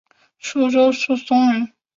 [0.39, 1.73] 舒州宿松人。